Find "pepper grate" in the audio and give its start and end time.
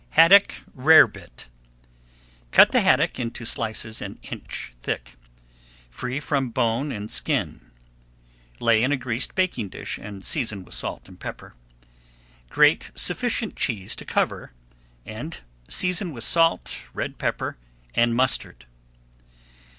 11.19-12.89